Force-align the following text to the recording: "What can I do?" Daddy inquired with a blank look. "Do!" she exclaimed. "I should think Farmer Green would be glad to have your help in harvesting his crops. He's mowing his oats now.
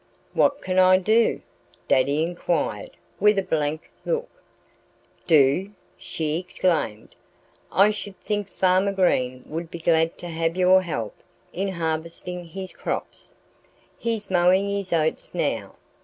"What 0.33 0.63
can 0.63 0.79
I 0.79 0.97
do?" 0.97 1.43
Daddy 1.87 2.23
inquired 2.23 2.97
with 3.19 3.37
a 3.37 3.43
blank 3.43 3.91
look. 4.03 4.41
"Do!" 5.27 5.73
she 5.95 6.39
exclaimed. 6.39 7.15
"I 7.71 7.91
should 7.91 8.19
think 8.19 8.49
Farmer 8.49 8.93
Green 8.93 9.43
would 9.45 9.69
be 9.69 9.77
glad 9.77 10.17
to 10.17 10.27
have 10.29 10.57
your 10.57 10.81
help 10.81 11.17
in 11.53 11.67
harvesting 11.67 12.45
his 12.45 12.71
crops. 12.75 13.35
He's 13.99 14.31
mowing 14.31 14.67
his 14.75 14.91
oats 14.91 15.35
now. 15.35 15.75